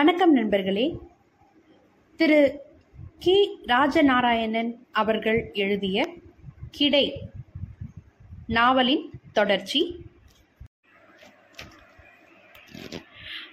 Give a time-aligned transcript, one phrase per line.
[0.00, 0.96] வணக்கம் நண்பர்களே.
[2.16, 2.60] திரு
[3.18, 3.58] கி.
[3.66, 6.08] ராஜநாராயணன் அவர்கள் எழுதிய
[6.70, 7.18] கிடை
[8.46, 9.96] நாவலின் தொடர்ச்சி.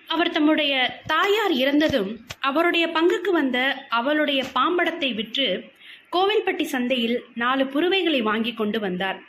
[0.08, 5.72] அவர் தம்முடைய தாயார் இறந்ததும் அவருடைய பங்குக்கு வந்த அவளுடைய பாம்படத்தை விற்று
[6.12, 9.20] கோவில்பட்டி சந்தையில் நாலு புருவைகளை வாங்கி கொண்டு வந்தார்.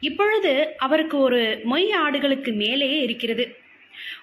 [0.00, 3.64] இப்பொழுது அவருக்கு ஒரு மொய் ஆடுகளுக்கு மேலேயே இருக்கிறது.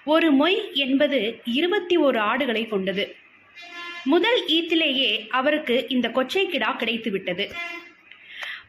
[0.04, 3.16] ஒரு மொய் என்பது இருபத்தி ஓரு ஆடுகளை கொண்டது.
[4.04, 7.50] முதல் ஈத்திலேயே அவருக்கு இந்த கொச்சை கிடா கிடைத்து விட்டது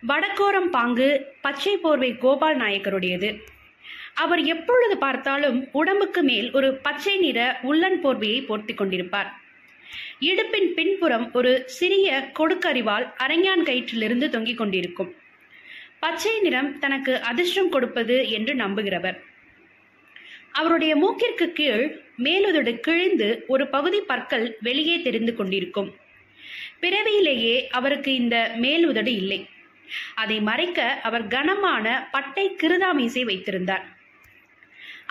[0.08, 3.30] வடக்கோரம் பாங்கு பச்சை போர்வை கோபால் நாயக்கருடையது.
[4.14, 9.30] அவர் எப்பொழுது பார்த்தாலும் உடம்புக்கு மேல் ஒரு பச்சை நிற உள்ளன் போர்வையை போர்த்தி கொண்டிருப்பார்.
[10.20, 15.16] இடுப்பின் பின்புறம் ஒரு சிறிய கொடுக்கறிவால் அரங்கான் கயிற்றிலிருந்து தொங்கிக் கொண்டிருக்கும்.
[16.00, 19.18] பச்சை நிறம் தனக்கு அதிர்ஷ்டம் கொடுப்பது என்று நம்புகிறவர்.
[20.60, 21.86] அவருடைய மூக்கிற்கு கீழ்
[22.26, 25.90] மேலுதடு கிழிந்து ஒரு பகுதி பற்கள் வெளியே தெரிந்து கொண்டிருக்கும்.
[26.80, 29.40] பிறவியிலேயே அவருக்கு இந்த மேலுதடு இல்லை.
[30.22, 33.86] அதை மறைக்க அவர் கனமான பட்டை கிருதாமீசை வைத்திருந்தார்.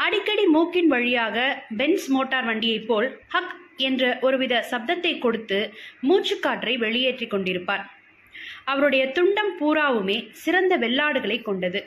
[0.04, 3.54] அடிக்கடி மூக்கின் வழியாக பென்ஸ் மோட்டார் வண்டியைப் போல் ஹக்
[3.88, 5.58] என்ற ஒருவித சப்தத்தை கொடுத்து
[6.08, 7.84] மூச்சுக்காற்றை வெளியேற்றிக் கொண்டிருப்பார்.
[8.64, 11.82] அவருடைய துண்டம் பூராவுமே சிறந்த வெள்ளாடுகளை கொண்டது.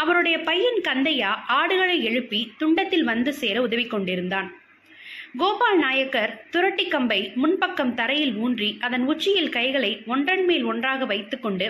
[0.00, 4.48] அவருடைய பையன் கந்தையா ஆடுகளை எழுப்பி துண்டத்தில் வந்து சேர உதவி கொண்டிருந்தான்.
[5.40, 11.66] கோபால் நாயக்கர் துரட்டி கம்பை முன்பக்கம் தரையில் ஊன்றி அதன் உச்சியில் கைகளை ஒன்றன் மேல் ஒன்றாக வைத்துக்கொண்டு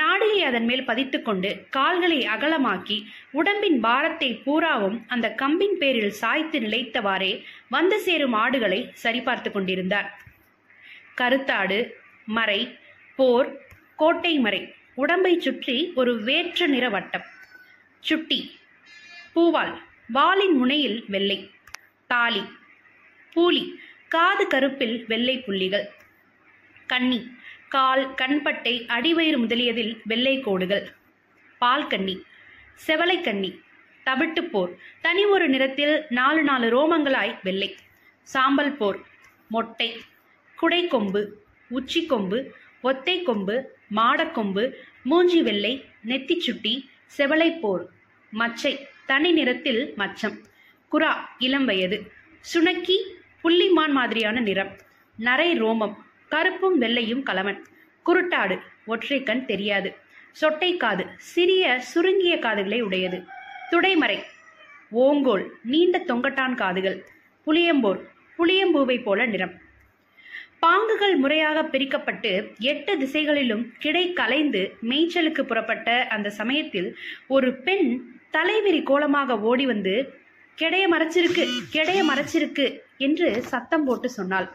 [0.00, 2.98] நாடியை அதன் மேல் பதித்துக்கொண்டு கால்களை அகலமாக்கி
[3.40, 7.32] உடம்பின் பாரத்தை பூராவும் அந்த கம்பின் பேரில் சாய்த்து நிலைத்தவாறே
[7.68, 10.10] வந்து சேரும் ஆடுகளை சரிபார்த்து கொண்டிருந்தார்.
[11.20, 11.78] கருத்தாடு
[12.38, 12.60] மறை
[13.16, 13.50] போர்
[13.96, 14.62] கோட்டை மறை
[14.94, 17.26] உடம்பை சுற்றி ஒரு வேற்று நிற வட்டம்.
[18.06, 18.58] சுட்டி.
[19.34, 21.50] பூவால் வாளின் முனையில் வெள்ளை.
[22.06, 22.42] தாலி.
[23.34, 23.74] பூலி.
[24.08, 25.86] காது கருப்பில் வெள்ளை புள்ளிகள்.
[26.86, 27.20] கன்னி
[27.68, 30.86] கால் கண்பட்டை அடிவயிறு முதலியதில் வெள்ளை கோடுகள்.
[31.58, 32.22] பால் கன்னி
[32.86, 33.60] செவலை கண்ணி.
[34.06, 34.78] தவிட்டு போர்.
[35.00, 37.76] தனி ஒரு நிறத்தில் நாலு நாலு ரோமங்களாய் வெள்ளை.
[38.22, 38.98] சாம்பல் போர்.
[39.48, 40.00] மொட்டை.
[40.62, 41.26] குடைக்கொம்பு
[41.70, 42.46] உச்சிக்கொம்பு
[42.82, 43.78] ஒத்தை கொம்பு.
[43.96, 44.72] மாடக்கொம்பு
[45.02, 45.84] மூஞ்சி வெள்ளை.
[46.06, 46.86] நெத்திச்சுட்டி
[47.16, 47.94] செவலைப்போர்
[48.36, 48.86] மச்சை.
[49.06, 50.36] தனி நிறத்தில் மச்சம்.
[50.92, 52.12] குரா இளம் வயது.
[52.54, 52.96] சுணக்கி
[53.44, 54.72] புள்ளிமான் மாதிரியான நிறம்.
[55.18, 55.94] நரை ரோமம்.
[56.28, 57.60] கருப்பும் வெள்ளையும் கலவன்.
[58.06, 58.60] குருட்டாடு.
[58.86, 59.94] ஒற்றை கண் தெரியாது.
[60.40, 61.06] சொட்டை காது.
[61.16, 63.24] சிறிய சுருங்கிய காதுகளை உடையது.
[63.70, 64.18] துடைமறை.
[64.92, 65.46] ஓங்கோல்.
[65.62, 67.04] நீண்ட தொங்கட்டான் காதுகள்.
[67.46, 68.02] புளியம்போர்.
[68.38, 69.54] புளியம்பூவை போல நிறம்.
[70.62, 79.38] பாங்குகள் முறையாக பிரிக்கப்பட்டு எட்டு திசைகளிலும் கிடை கலைந்து மேய்ச்சலுக்கு புறப்பட்ட அந்த சமயத்தில் ஒரு பெண் தலைவிரி கோலமாக
[79.40, 79.94] ஓடி வந்து
[80.60, 81.44] கெடைய மறைச்சிருக்கு
[81.74, 82.66] கெடைய மறைச்சிருக்கு
[83.06, 84.48] என்று சத்தம் போட்டு சொன்னாள்.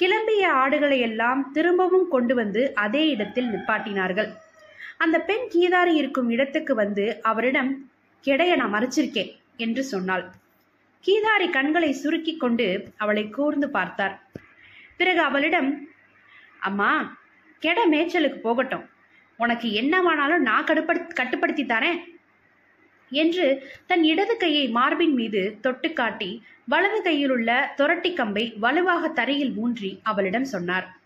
[0.00, 4.30] கிளம்பிய ஆடுகளை எல்லாம் திரும்பவும் கொண்டு வந்து அதே இடத்தில் நிப்பாட்டினார்கள்.
[4.98, 7.70] அந்த பெண் கீதாரி இருக்கும் இடத்துக்கு வந்து அவரிடம்
[8.24, 10.24] கெடைய நான் மறைச்சிருக்கேன் என்று சொன்னாள்.
[11.04, 14.14] கீதாரி கண்களை சுருக்கி கொண்டு அவளை கூர்ந்து பார்த்தார்.
[14.96, 15.70] பிறகு அவளிடம்
[16.60, 16.90] அம்மா
[17.58, 18.84] கெட மேய்ச்சலுக்கு போகட்டும்.
[19.38, 22.00] உனக்கு என்ன வேணாலும் நான் கடுப்படு கட்டுப்படுத்தி தரேன்.
[23.10, 30.00] என்று தன் இடது கையை மார்பின் மீது தொட்டு காட்டி வலது கையிலுள்ள துரட்டி கம்பை வலுவாக தரையில் ஊன்றி
[30.02, 30.96] அவளிடம் சொன்னார்.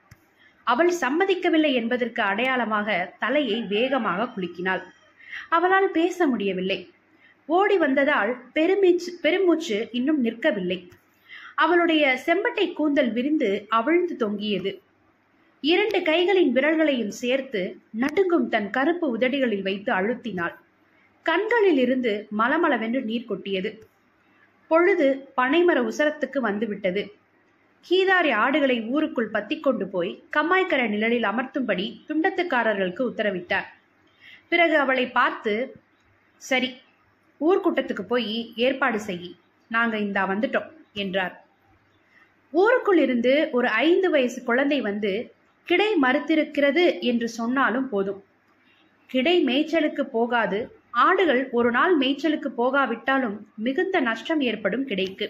[0.65, 4.83] அவள் சம்மதிக்கவில்லை என்பதற்கு அடையாளமாக தலையை வேகமாக குலுக்கினாள்.
[5.49, 6.91] அவளால் பேச முடியவில்லை.
[7.47, 10.89] ஓடி வந்ததால் பெருமீச்சு பெருமூச்சு இன்னும் நிற்கவில்லை.
[11.55, 14.81] அவளுடைய செம்பட்டை கூந்தல் விரிந்து அவிழ்ந்து தொங்கியது.
[15.61, 20.55] இரண்டு கைகளின் விரல்களையும் சேர்த்து நடுங்கும் தன் கருப்பு உதடிகளில் வைத்து அழுத்தினாள்.
[21.29, 23.71] கண்களில் இருந்து மலமளவென்று நீர் கொட்டியது.
[24.71, 25.07] பொழுது
[25.37, 27.03] பனைமர உசரத்துக்கு வந்துவிட்டது.
[27.87, 33.69] கீதாரி ஆடுகளை ஊருக்குள் பத்தி கொண்டு போய் கம்மாய்க்கர நிழலில் அமர்த்தும்படி துண்டத்துக்காரர்களுக்கு உத்தரவிட்டார்.
[34.49, 35.53] பிறகு அவளை பார்த்து
[36.43, 36.69] சரி
[37.41, 39.29] ஊர்க்கூட்டத்துக்கு போய் ஏற்பாடு செய்
[39.71, 41.35] நாங்க இந்தா வந்துட்டோம் என்றார்.
[42.53, 45.13] ஊருக்குள் இருந்து ஒரு ஐந்து வயசு குழந்தை வந்து
[45.69, 48.21] கிடை மறுத்திருக்கிறது என்று சொன்னாலும் போதும்.
[49.11, 50.59] கிடை மேய்ச்சலுக்கு போகாது
[51.05, 53.37] ஆடுகள் ஒரு நாள் மேய்ச்சலுக்கு போகாவிட்டாலும்
[53.67, 55.27] மிகுந்த நஷ்டம் ஏற்படும் கிடைக்கு.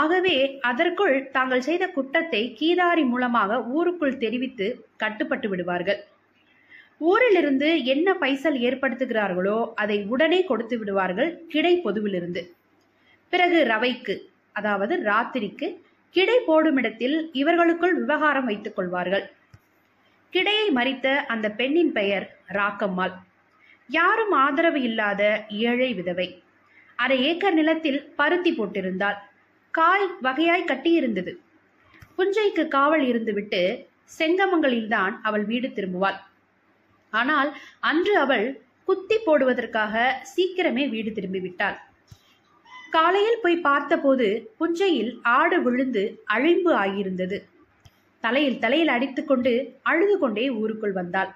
[0.00, 0.34] ஆகவே
[0.70, 4.66] அதற்குள் தாங்கள் செய்த குற்றத்தை கீதாரி மூலமாக ஊருக்குள் தெரிவித்து
[5.02, 6.00] கட்டுப்பட்டு விடுவார்கள்.
[7.10, 12.42] ஊரிலிருந்து என்ன பைசல் ஏற்படுத்துகிறார்களோ அதை உடனே கொடுத்து விடுவார்கள் கிடை பொதுவிலிருந்து.
[13.32, 14.14] பிறகு ரவைக்கு
[14.58, 15.68] அதாவது ராத்திரிக்கு
[16.14, 19.24] கிடை போடுமிடத்தில் இவர்களுக்குள் விவகாரம் வைத்துக் கொள்வார்கள்.
[20.32, 22.26] கிடையை மறித்த அந்த பெண்ணின் பெயர்
[22.58, 23.14] ராக்கம்மாள்.
[23.96, 25.22] யாரும் ஆதரவு இல்லாத
[25.68, 26.28] ஏழை விதவை.
[26.98, 29.18] அரை ஏக்கர் நிலத்தில் பருத்தி போட்டிருந்தாள்
[29.74, 31.32] காய் வகையாய் கட்டியிருந்தது.
[32.16, 33.60] புஞ்சைக்கு காவல் இருந்துவிட்டு
[34.18, 36.18] செங்கமங்களில்தான் அவள் வீடு திரும்புவாள்.
[37.12, 37.50] ஆனால்
[37.90, 38.46] அன்று அவள்
[38.88, 39.94] குத்தி போடுவதற்காக
[40.32, 41.78] சீக்கிரமே வீடு திரும்பிவிட்டாள்.
[42.90, 44.26] காலையில் போய் பார்த்தபோது
[44.58, 46.02] புஞ்சையில் ஆடு விழுந்து
[46.34, 47.38] அழிம்பு ஆகியிருந்தது.
[48.24, 49.52] தலையில் தலையில் அடித்துக்கொண்டு
[49.82, 51.30] அழுது கொண்டே ஊருக்குள் வந்தாள்.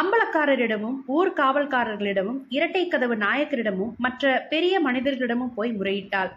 [0.00, 6.32] அம்பலக்காரரிடமும் ஊர் காவல்காரர்களிடமும் இரட்டை கதவு நாயக்கரிடமும் மற்ற பெரிய மனிதர்களிடமும் போய் முறையிட்டாள்.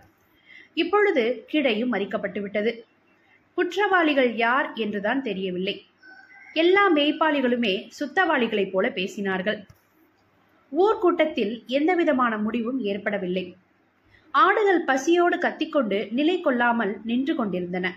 [0.74, 2.86] இப்பொழுது கிடையும் மறிக்கப்பட்டு விட்டது
[3.54, 5.86] குற்றவாளிகள் யார் என்றுதான் தெரியவில்லை.
[6.54, 9.60] எல்லா மேய்ப்பாளிகளுமே சுத்தவாளிகளைப் போல பேசினார்கள்.
[10.72, 13.56] ஊர்க்கூட்டத்தில் எந்தவிதமான முடிவும் ஏற்படவில்லை.
[14.32, 17.88] ஆடுகள் பசியோடு கத்திக்கொண்டு நிலை கொள்ளாமல் நின்று கொண்டிருந்தன.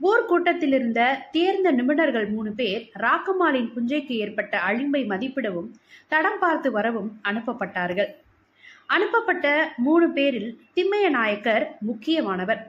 [0.00, 5.68] ஊர் கூட்டத்தில் இருந்த தேர்ந்த நிபுணர்கள் மூணு பேர் ராக்கம்மாளின் புஞ்சைக்கு ஏற்பட்ட அழிம்பை மதிப்பிடவும்
[6.08, 8.10] தடம் பார்த்து வரவும் அனுப்பப்பட்டார்கள்.
[8.86, 12.62] அனுப்பப்பட்ட மூணு பேரில் திம்மைய நாயக்கர் முக்கியமானவர்.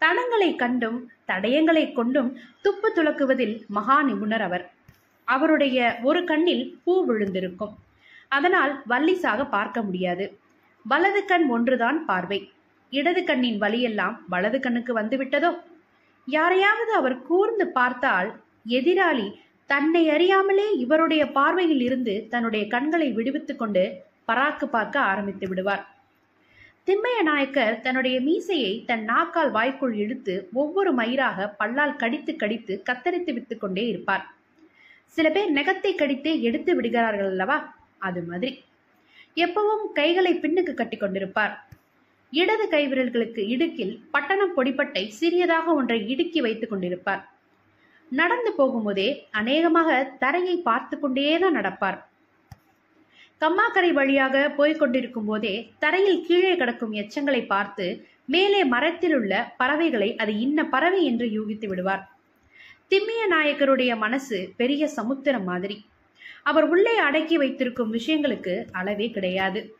[0.00, 4.70] தடங்களை கண்டும் தடயங்களை கொண்டும் துப்பு துலக்குவதில் மகா நிபுணர் அவர்.
[5.24, 7.74] அவருடைய ஒரு கண்ணில் பூ விழுந்திருக்கும்.
[8.28, 10.38] அதனால் வல்லிசாக பார்க்க முடியாது.
[10.86, 12.52] வலது கண் ஒன்றுதான் பார்வை.
[12.90, 15.50] இடது கண்ணின் வலியெல்லாம் வலது கண்ணுக்கு வந்துவிட்டதோ?
[16.36, 18.28] யாரையாவது அவர் கூர்ந்து பார்த்தால்
[18.68, 19.28] எதிராளி
[19.70, 23.84] தன்னை அறியாமலே இவருடைய பார்வையில் இருந்து தன்னுடைய கண்களை விடுவித்துக் கொண்டு
[24.28, 25.84] பராக்கு பார்க்க ஆரம்பித்து விடுவார்.
[26.84, 33.56] திம்மைய நாயக்கர் தன்னுடைய மீசையை தன் நாக்கால் வாய்க்குள் இழுத்து ஒவ்வொரு மயிராக பல்லால் கடித்து கடித்து கத்தரித்து விட்டு
[33.58, 34.24] கொண்டே இருப்பார்.
[35.16, 37.58] சில பேர் நெகத்தை கடித்தே எடுத்து விடுகிறார்கள் அல்லவா?
[37.98, 38.50] அது மாதிரி.
[39.36, 41.54] எப்பவும் கைகளை பின்னுக்கு கட்டி கொண்டிருப்பார்.
[42.30, 47.22] இடது கைவிரல்களுக்கு இடுக்கில் பட்டணம் பொடிப்பட்டை சிறியதாக ஒன்றை இடுக்கி வைத்துக் கொண்டிருப்பார்.
[48.10, 51.98] நடந்து போகும்போதே அநேகமாக தரையை பார்த்து கொண்டேதான் நடப்பார்.
[53.40, 60.38] கம்மாக்கரை வழியாக போய்க் கொண்டிருக்கும் போதே தரையில் கீழே கிடக்கும் எச்சங்களை பார்த்து மேலே மரத்தில் உள்ள பறவைகளை அது
[60.40, 62.02] இன்ன பறவை என்று யூகித்து விடுவார்.
[62.88, 65.84] திம்மிய நாயக்கருடைய மனசு பெரிய சமுத்திரம் மாதிரி.
[66.42, 69.79] அவர் உள்ளே அடக்கி வைத்திருக்கும் விஷயங்களுக்கு அளவே கிடையாது.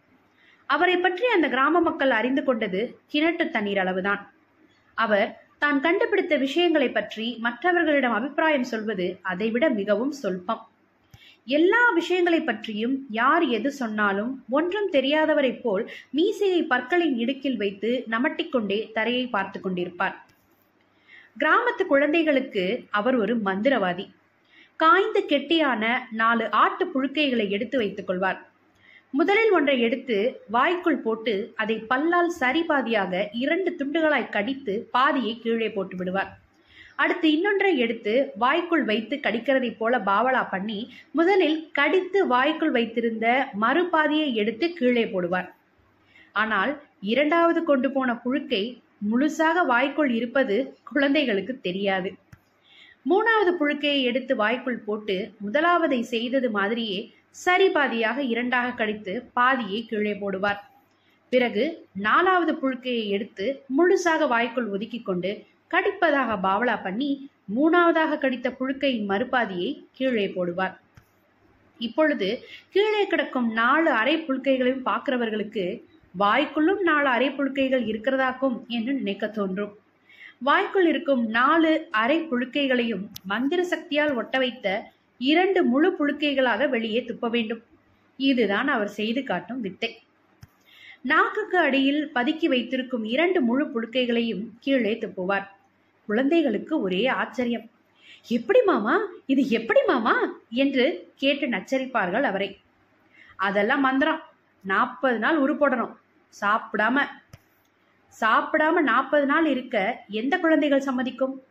[0.75, 2.81] அவரை பற்றி அந்த கிராம மக்கள் அறிந்து கொண்டது
[3.13, 4.23] கிணட்டு தண்ணீர் அளவுதான்.
[4.95, 10.63] அவர் தான் கண்டுபிடித்த விஷயங்களை பற்றி மற்றவர்களிடம் அபிப்பிராயம் சொல்வது அதைவிட மிகவும் சொல்பம்.
[11.45, 19.27] எல்லா விஷயங்களை பற்றியும் யார் எது சொன்னாலும் ஒன்றும் தெரியாதவரைப் போல் மீசையை பற்களின் இடுக்கில் வைத்து நமட்டிக்கொண்டே தரையை
[19.27, 20.17] பார்த்து கொண்டிருப்பார்.
[21.39, 24.07] கிராமத்து குழந்தைகளுக்கு அவர் ஒரு மந்திரவாதி.
[24.77, 28.50] காய்ந்து கெட்டியான நாலு ஆட்டு புழுக்கைகளை எடுத்து வைத்துக் கொள்வார்.
[29.15, 30.17] முதலில் ஒன்றை எடுத்து
[30.57, 36.31] வாய்க்குள் போட்டு அதை பல்லால் சரிபாதியாக இரண்டு துண்டுகளாய் கடித்து பாதியை கீழே போட்டு விடுவார்.
[36.97, 40.79] அடுத்து இன்னொன்றை எடுத்து வாய்க்குள் வைத்து கடிக்கிறதைப் போல பாவலா பண்ணி
[41.13, 43.27] முதலில் கடித்து வாய்க்குள் வைத்திருந்த
[43.61, 45.49] மறுபாதியை எடுத்து கீழே போடுவார்.
[46.35, 46.73] ஆனால்
[47.13, 48.65] இரண்டாவது கொண்டு போன புழுக்கை
[49.11, 50.57] முழுசாக வாய்க்குள் இருப்பது
[50.93, 52.11] குழந்தைகளுக்கு தெரியாது.
[53.11, 56.99] மூணாவது புழுக்கையை எடுத்து வாய்க்குள் போட்டு முதலாவதை செய்தது மாதிரியே
[57.35, 60.61] சரி பாதியாக இரண்டாக கடித்து பாதியை கீழே போடுவார்.
[61.33, 61.65] பிறகு
[62.07, 63.47] நாலாவது புழுக்கையை எடுத்து
[63.77, 65.31] முழுசாக வாய்க்குள் ஒதுக்கி கொண்டு
[65.71, 67.11] கடிப்பதாக பாவலா பண்ணி
[67.57, 70.75] மூணாவதாக கடித்த புழுக்கையின் மறுபாதியை கீழே போடுவார்.
[71.81, 72.29] இப்பொழுது
[72.71, 75.65] கீழே கிடக்கும் நாலு அரை புழுக்கைகளையும் பார்க்கிறவர்களுக்கு
[76.15, 79.73] வாய்க்குள்ளும் நாலு அரை புழுக்கைகள் இருக்கிறதாக்கும் என்று நினைக்க தோன்றும்.
[80.39, 81.71] வாய்க்குள் இருக்கும் நாலு
[82.03, 84.69] அரை புழுக்கைகளையும் மந்திர சக்தியால் ஒட்ட வைத்த
[85.21, 87.63] இரண்டு முழு புழுக்கைகளாக வெளியே துப்ப வேண்டும்.
[88.17, 89.99] இதுதான் அவர் செய்து காட்டும் வித்தை.
[91.01, 95.47] நாக்குக்கு அடியில் பதுக்கி வைத்திருக்கும் இரண்டு முழு புழுக்கைகளையும் கீழே துப்புவார்.
[96.07, 97.71] குழந்தைகளுக்கு ஒரே ஆச்சரியம்.
[98.29, 99.07] எப்படி மாமா?
[99.27, 100.33] இது எப்படி மாமா?
[100.51, 102.61] என்று கேட்டு நச்சரிப்பார்கள் அவரை.
[103.37, 104.21] அதெல்லாம் மந்திரம்.
[104.61, 105.97] நாற்பது நாள் உருப்படணும்
[106.41, 107.07] சாப்பிடாம.
[108.21, 111.43] சாப்பிடாம நாற்பது நாள் இருக்க எந்த குழந்தைகள் சம்மதிக்கும்?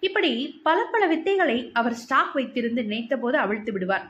[0.00, 4.06] இப்படி பல பல வித்தைகளை அவர் ஸ்டாக் வைத்திருந்து நினைத்த போது அவிழ்த்து விடுவார்.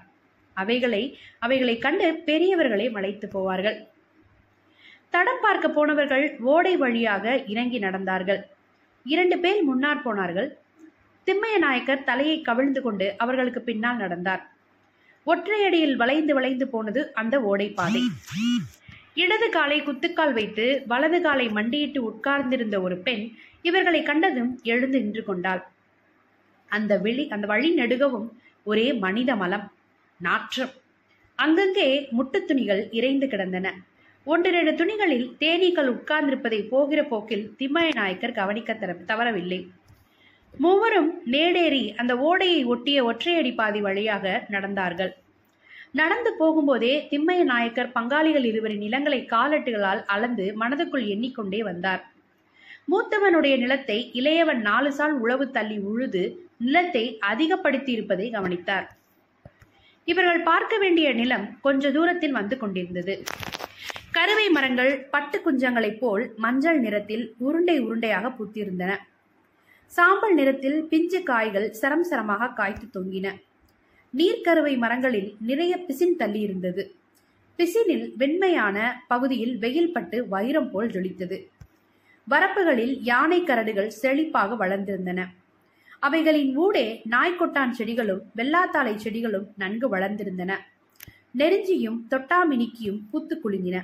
[0.57, 3.79] அவைகளை அவைகளை கண்டு பெரியவர்களை மலைத்து போவார்கள்.
[5.11, 8.41] தடம் பார்க்க போனவர்கள் ஓடை வழியாக இறங்கி நடந்தார்கள்.
[9.05, 10.59] இரண்டு பேர் முன்னார் போனார்கள்.
[11.27, 14.43] திம்மைய நாயக்கர் தலையை கவிழ்ந்து கொண்டு அவர்களுக்கு பின்னால் நடந்தார்.
[15.27, 18.03] ஒற்றையடியில் வளைந்து வளைந்து போனது அந்த ஓடை பாதை.
[19.15, 23.25] இடது காலை குத்துக்கால் வைத்து வலது காலை மண்டியிட்டு உட்கார்ந்திருந்த ஒரு பெண்
[23.63, 25.63] இவர்களை கண்டதும் எழுந்து நின்று கொண்டாள்.
[26.71, 28.29] அந்த வெளி அந்த வழி நெடுகவும்
[28.65, 29.67] ஒரே மனித மலம்
[30.21, 30.73] நாற்றம்.
[31.39, 33.73] அங்கங்கே முட்டு துணிகள் இறைந்து கிடந்தன.
[34.27, 39.61] ஒன்றிரண்டு துணிகளில் தேனீக்கள் உட்கார்ந்திருப்பதை போகிற போக்கில் திம்மய நாயக்கர் கவனிக்க தர தவறவில்லை.
[40.55, 45.13] மூவரும் நேடேறி அந்த ஓடையை ஒட்டிய ஒற்றையடி பாதி வழியாக நடந்தார்கள்.
[45.99, 52.03] நடந்து போகும்போதே திம்மைய நாயக்கர் பங்காளிகள் இருவரின் நிலங்களை காலட்டுகளால் அளந்து மனதுக்குள் எண்ணிக்கொண்டே வந்தார்.
[52.93, 56.23] மூத்தவனுடைய நிலத்தை இளையவன் நாலு சால் உழவு தள்ளி உழுது
[56.57, 58.87] நிலத்தை அதிகப்படுத்தி இருப்பதை கவனித்தார்.
[60.09, 63.15] இவர்கள் பார்க்க வேண்டிய நிலம் கொஞ்ச தூரத்தில் வந்து கொண்டிருந்தது.
[64.17, 68.93] கருவை மரங்கள் பட்டு குஞ்சங்களைப் போல் மஞ்சள் நிறத்தில் உருண்டை உருண்டையாக பூத்திருந்தன.
[69.93, 73.29] சாம்பல் நிறத்தில் பிஞ்சு காய்கள் சரம் சரமாக காய்த்து தொங்கின.
[74.17, 76.95] நீர்க்கருவை மரங்களில் நிறைய பிசின் தள்ளி இருந்தது
[77.59, 81.47] பிசினில் வெண்மையான பகுதியில் வெயில் பட்டு வைரம் போல் ஜொலித்தது.
[82.31, 85.27] வரப்புகளில் யானை கரடுகள் செழிப்பாக வளர்ந்திருந்தன.
[86.01, 90.57] அவைகளின் ஊடே நாய்க்கொட்டான் செடிகளும் வெள்ளாத்தாளை செடிகளும் நன்கு வளர்ந்திருந்தன.
[91.39, 93.83] நெருஞ்சியும் தொட்டாமினிக்கியும் பூத்து குலுங்கின.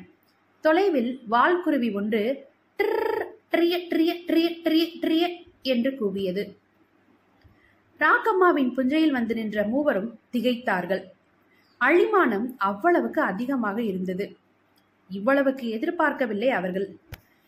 [0.61, 2.47] தொலைவில் வால்குருவி ஒன்று
[2.79, 5.29] ட்ரிய ட்ரிய ட்ரிய ட்ரிய ட்ரிய"
[5.63, 6.57] என்று கூவியது.
[8.01, 11.03] ராக்கம்மாவின் புஞ்சையில் வந்து நின்ற மூவரும் திகைத்தார்கள்.
[11.81, 14.37] அழிமானம் அவ்வளவுக்கு அதிகமாக இருந்தது.
[15.11, 16.99] இவ்வளவுக்கு எதிர்பார்க்கவில்லை அவர்கள்.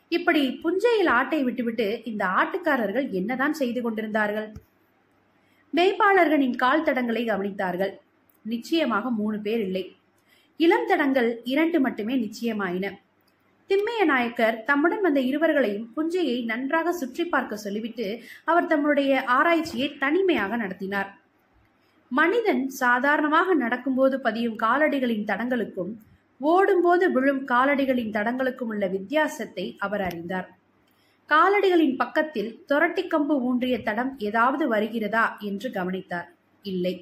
[0.09, 4.53] இப்படி புஞ்சையில் ஆட்டை விட்டுவிட்டு இந்த ஆட்டுக்காரர்கள் என்னதான் செய்து கொண்டிருந்தார்கள்?
[5.75, 7.93] மேய்ப்பாளர்களின் கால் தடங்களை கவனித்தார்கள்.
[8.45, 9.85] நிச்சயமாக மூணு பேர் இல்லை.
[10.57, 12.87] இளம் தடங்கள் இரண்டு மட்டுமே நிச்சயமாயின.
[13.71, 18.07] திம்மைய நாயக்கர் தம்முடன் வந்த இருவர்களையும் புஞ்சையை நன்றாக சுற்றி பார்க்க சொல்லிவிட்டு
[18.45, 21.11] அவர் தம்முடைய ஆராய்ச்சியை தனிமையாக நடத்தினார்.
[22.11, 25.93] மனிதன் சாதாரணமாக நடக்கும்போது பதியும் காலடிகளின் தடங்களுக்கும்
[26.41, 30.49] ஓடும்போது விழும் காலடிகளின் தடங்களுக்கும் உள்ள வித்தியாசத்தை அவர் அறிந்தார்.
[31.29, 36.29] காலடிகளின் பக்கத்தில் தொரட்டி கம்பு ஊன்றிய தடம் ஏதாவது வருகிறதா என்று கவனித்தார்.
[36.65, 36.95] இல்லை.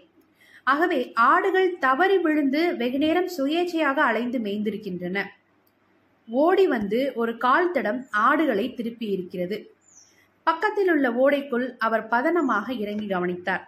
[0.64, 5.18] ஆகவே ஆடுகள் தவறி விழுந்து வெகுநேரம் சுயேச்சையாக அலைந்து மேய்ந்திருக்கின்றன.
[6.30, 9.56] ஓடி வந்து ஒரு கால் தடம் ஆடுகளை திருப்பி இருக்கிறது
[10.46, 13.64] பக்கத்தில் உள்ள ஓடைக்குள் அவர் பதனமாக இறங்கி கவனித்தார்.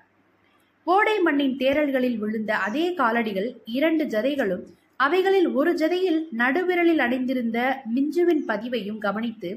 [0.84, 4.64] ஓடை மண்ணின் தேரல்களில் விழுந்த அதே காலடிகள் இரண்டு ஜதைகளும்
[4.96, 7.58] அவைகளில் ஒரு ஜதையில் நடுவிரலில் அடைந்திருந்த
[7.94, 9.50] மிஞ்சுவின் பதிவையும் கவனித்து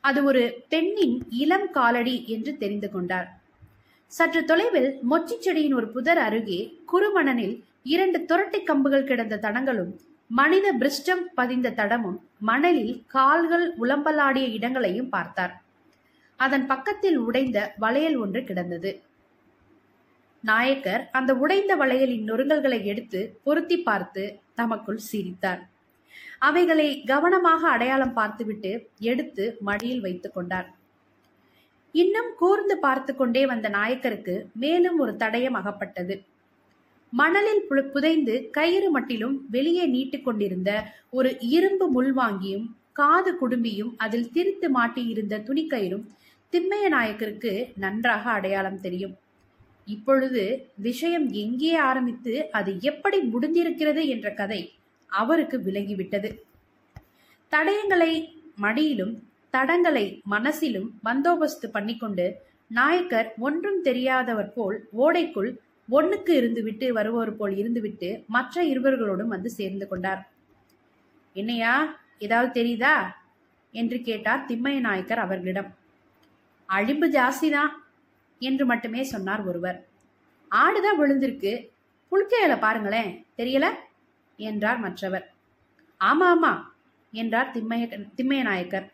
[0.00, 3.28] அது ஒரு பெண்ணின் இளம் காலடி என்று தெரிந்து கொண்டார்.
[4.12, 6.60] சற்று தொலைவில் மொச்சி செடியின் ஒரு புதர் அருகே
[6.92, 9.92] குறுமணனில் இரண்டு துரட்டை கம்புகள் கிடந்த தடங்களும்
[10.30, 15.54] மனித பிருஷ்டம் பதிந்த தடமும் மணலில் கால்கள் உளம்பலாடிய இடங்களையும் பார்த்தார்.
[16.36, 18.90] அதன் பக்கத்தில் உடைந்த வளையல் ஒன்று கிடந்தது.
[20.40, 25.62] நாயக்கர் அந்த உடைந்த வளையலின் நொறுங்கல்களை எடுத்து பொருத்தி பார்த்து தமக்குள் சிரித்தார்
[26.38, 28.72] அவைகளை கவனமாக அடையாளம் பார்த்துவிட்டு
[29.10, 30.68] எடுத்து மடியில் வைத்துக் கொண்டார்.
[31.94, 36.16] இன்னும் கூர்ந்து பார்த்து கொண்டே வந்த நாயக்கருக்கு மேலும் ஒரு தடயம் அகப்பட்டது.
[37.12, 45.42] மணலில் புதைந்து கயிறு மட்டிலும் வெளியே நீட்டிக் கொண்டிருந்த ஒரு இரும்பு முள்வாங்கியும் காது குடும்பியும் அதில் திரித்து மாட்டியிருந்த
[45.46, 46.04] துணிக்கயிறும்
[46.50, 49.16] திம்மைய நாயக்கருக்கு நன்றாக அடையாளம் தெரியும்.
[49.84, 54.72] இப்பொழுது விஷயம் எங்கே ஆரம்பித்து அது எப்படி முடிந்திருக்கிறது என்ற கதை
[55.06, 56.38] அவருக்கு விலகிவிட்டது
[57.52, 58.28] தடயங்களை
[58.60, 59.22] மடியிலும்
[59.52, 62.36] தடங்களை மனசிலும் பந்தோபஸ்து பண்ணிக்கொண்டு
[62.66, 65.56] நாயக்கர் ஒன்றும் தெரியாதவர் போல் ஓடைக்குள்
[65.88, 70.28] ஒன்றுக்கு இருந்துவிட்டு வருவோர் போல் இருந்துவிட்டு மற்ற இருவர்களோடும் வந்து சேர்ந்து கொண்டார்.
[71.32, 72.94] என்னையா ஏதாவது தெரியுதா?
[73.70, 75.74] என்று கேட்டார் திம்மைய நாயக்கர் அவர்களிடம்.
[76.68, 77.68] அழிம்பு ஜாஸ்திதான்
[78.38, 79.86] என்று மட்டுமே சொன்னார் ஒருவர்.
[80.50, 81.68] ஆடுதான் விழுந்திருக்கு?
[82.12, 83.66] புழுக்கையில பாருங்களேன் தெரியல?
[84.36, 85.34] என்றார் மற்றவர்.
[86.00, 86.62] ஆமா ஆமா
[87.12, 88.92] என்றார் திம்மைய திம்மைய நாயக்கர்.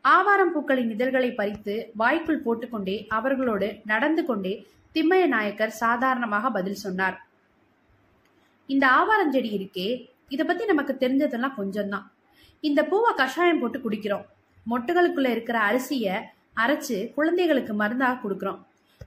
[0.00, 7.16] ஆவாரம் பூக்களின் இதழ்களை பறித்து வாய்க்குள் போட்டுக்கொண்டே அவர்களோடு நடந்து கொண்டே திம்மைய நாயக்கர் சாதாரணமாக பதில் சொன்னார்.
[8.66, 9.88] இந்த ஆவாரஞ்செடி இருக்கே
[10.28, 12.06] இதை பத்தி நமக்கு தெரிஞ்சதெல்லாம் கொஞ்சம்தான்.
[12.60, 14.24] இந்த பூவை கஷாயம் போட்டு குடிக்கிறோம்.
[14.70, 16.16] மொட்டுகளுக்குள்ள இருக்கிற அரிசியை
[16.56, 18.60] அரைச்சு குழந்தைகளுக்கு மருந்தாக கொடுக்குறோம்.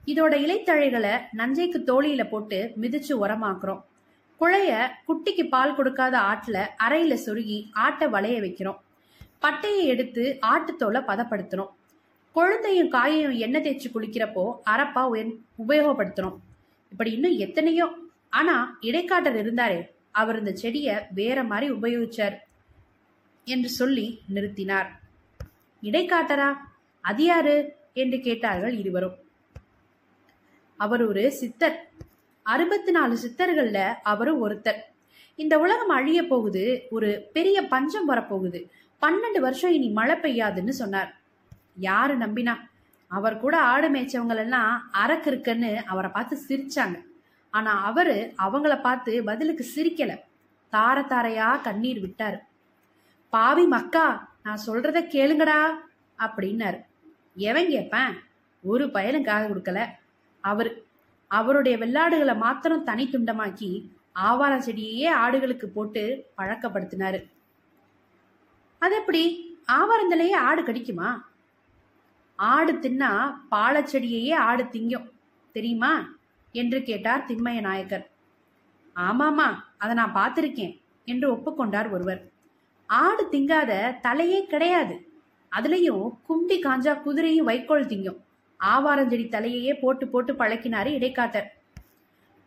[0.06, 3.84] இதோட இலைத்தழைகளை நஞ்சைக்கு தோழியில போட்டு மிதிச்சு உரமாக்குறோம்.
[4.40, 8.80] குழைய குட்டிக்கு பால் கொடுக்காத ஆட்டுல அறையில சொருகி ஆட்டை வளைய வைக்கிறோம்.
[9.42, 11.75] பட்டையை எடுத்து ஆட்டுத்தோலை பதப்படுத்துறோம்.
[12.36, 16.38] கொழுந்தையும் காயையும் எண்ணெய் தேய்ச்சி குளிக்கிறப்போ அரப்பா உயர்- உபயோகப்படுத்துறோம்
[16.92, 17.94] இப்படி இன்னும் எத்தனையோ.
[18.30, 22.36] ஆனா இடைக்காட்டர் இருந்தாரே அவர் இந்த செடியை வேற மாதிரி உபயோகிச்சார்
[23.46, 24.88] என்று சொல்லி நிறுத்தினார்.
[25.84, 26.54] இடைக்காட்டரா?
[27.02, 27.76] அது யாரு?
[27.94, 29.16] என்று கேட்டார்கள் இருவரும்.
[30.78, 31.90] அவர் ஒரு சித்தர்.
[32.44, 34.80] அறுபத்தி நாலு சித்தர்கள்ல அவரும் ஒருத்தர்.
[35.36, 38.70] இந்த உலகம் அழிய போகுது ஒரு பெரிய பஞ்சம் வரப்போகுது.
[39.02, 41.20] பன்னெண்டு வருஷம் இனி மழை பெய்யாதுன்னு சொன்னார்.
[41.76, 42.56] யாரு நம்பினா?
[43.08, 47.04] அவர் கூட ஆடு மேய்ச்சவங்களெல்லாம் அரக்கு இருக்குன்னு அவரை பார்த்து சிரிச்சாங்க.
[47.52, 50.18] ஆனா அவரு அவங்கள பார்த்து பதிலுக்கு சிரிக்கல.
[50.72, 52.38] தார தாரையா கண்ணீர் விட்டாரு.
[53.30, 55.72] பாவி மக்கா நான் சொல்றத கேளுங்கடா
[56.20, 56.82] அப்படின்னாரு.
[57.36, 58.20] எவன் கேட்பேன்
[58.62, 59.86] ஒரு பயலும் கொடுக்கல.
[60.42, 60.82] அவர்
[61.28, 64.62] அவருடைய வெள்ளாடுகளை மாத்திரம் தனி துண்டமாக்கி ஆவாரம்
[65.06, 67.32] ஆடுகளுக்கு போட்டு பழக்கப்படுத்தினாரு.
[68.80, 71.22] அது எப்படி ஆவாரந்தலையே ஆடு கடிக்குமா?
[72.36, 75.12] ஆடு தின்னா பாலச்செடியையே ஆடு திங்கும்.
[75.52, 76.18] தெரியுமா?
[76.52, 78.12] என்று கேட்டார் திம்மய நாயக்கர்.
[78.96, 82.32] ஆமாமா அதை நான் பார்த்திருக்கேன் என்று ஒப்புக்கொண்டார் ஒருவர்.
[82.88, 85.08] ஆடு திங்காத தலையே கிடையாது.
[85.52, 88.18] அதுலயும் கும்பி காஞ்சா குதிரையும் வைக்கோல் திங்கும்.
[88.60, 91.48] ஆவாரஞ்செடி தலையையே போட்டு போட்டு பழக்கினாரு இடைக்காத்தர்.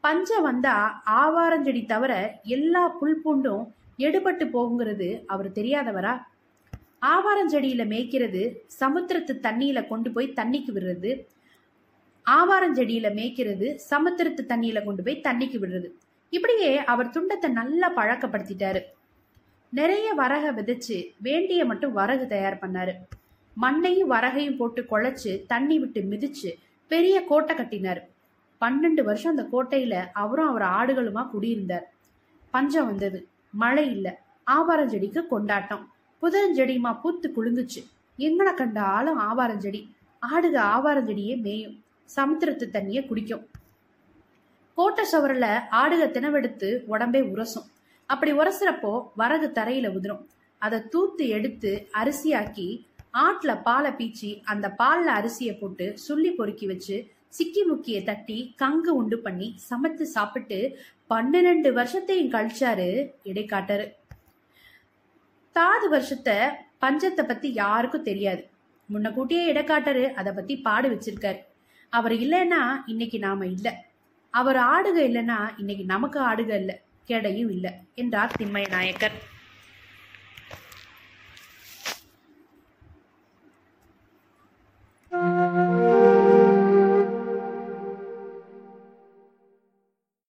[0.00, 3.64] பஞ்சம் வந்தா ஆவாரஞ்செடி தவிர எல்லா புல் பூண்டும்
[3.98, 6.22] எடுபட்டு போகுங்கிறது அவர் தெரியாதவரா?
[7.06, 11.26] ஆவாரஞ்செடியில மேய்க்கிறது சமுத்திரத்து தண்ணியில கொண்டு போய் தண்ணிக்கு விடுறது.
[12.30, 15.88] ஆவாரஞ்செடியில மேய்க்கிறது சமுத்திரத்து தண்ணியில கொண்டு போய் தண்ணிக்கு விடுறது.
[16.30, 18.82] இப்படியே அவர் துண்டத்தை நல்லா பழக்கப்படுத்திட்டாரு.
[19.70, 22.92] நிறைய வரக விதைச்சு வேண்டிய மட்டும் வரகு தயார் பண்ணாரு.
[23.54, 26.52] மண்ணையும் வரகையும் போட்டு குழைச்சு தண்ணி விட்டு மிதிச்சு
[26.86, 28.08] பெரிய கோட்டை கட்டினார்.
[28.60, 31.92] பன்னெண்டு வருஷம் அந்த கோட்டையில அவரும் அவர் ஆடுகளுமா குடியிருந்தார்.
[32.50, 33.28] பஞ்சம் வந்தது.
[33.50, 34.20] மழை இல்ல.
[34.46, 35.92] ஆவாரஞ்செடிக்கு கொண்டாட்டம்.
[36.22, 37.82] புதரஞ்செடியுமா பூத்து குலுங்குச்சு
[38.18, 39.80] எங்கன ஆளும் ஆவாரஞ்செடி
[40.22, 41.76] ஆடுக ஆவாரஞ்செடியே மேயும்.
[42.16, 43.46] சமுத்திரத்து தண்ணிய குடிக்கும்.
[44.74, 47.68] கோட்டை சுவரில் ஆடுக தினவெடுத்து உடம்பே உரசும்.
[48.06, 50.26] அப்படி உரசுறப்போ வரகு தரையில உதிரும்.
[50.58, 52.68] அதை தூத்து எடுத்து அரிசியாக்கி
[53.12, 56.96] ஆட்டுல பாலை பீச்சி அந்த பால்ல அரிசியை போட்டு சுள்ளி பொறுக்கி வச்சு
[57.28, 62.88] சிக்கி முக்கிய தட்டி கங்கு உண்டு பண்ணி சமைத்து சாப்பிட்டு பன்னிரெண்டு வருஷத்தையும் கழிச்சாரு
[63.24, 63.86] இடைக்காட்டரு.
[65.58, 66.34] பத்தாவது வருஷத்தை
[66.82, 68.42] பஞ்சத்தை பத்தி யாருக்கும் தெரியாது.
[68.88, 71.40] முன்ன கூட்டியே இடக்காட்டரு அதை பத்தி பாடு வச்சிருக்காரு.
[71.92, 73.72] அவர் இல்லைன்னா இன்னைக்கு நாம இல்லை.
[74.34, 76.76] அவர் ஆடுக இல்லைன்னா இன்னைக்கு நமக்கு ஆடுக இல்லை.
[77.08, 79.16] கேடையும் இல்லை என்றார் திம்மய நாயக்கர்